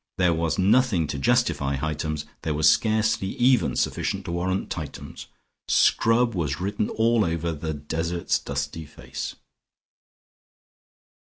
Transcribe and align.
There 0.17 0.33
was 0.33 0.57
nothing 0.57 1.05
to 1.09 1.19
justify 1.19 1.75
Hightums, 1.77 2.25
there 2.41 2.55
was 2.55 2.67
scarcely 2.67 3.35
even 3.37 3.75
sufficient 3.75 4.25
to 4.25 4.31
warrant 4.31 4.69
Tightums. 4.71 5.27
Scrub 5.67 6.33
was 6.33 6.59
written 6.59 6.89
all 6.89 7.23
over 7.23 7.51
"the 7.51 7.75
desert's 7.75 8.39
dusty 8.39 8.87
face." 8.87 9.35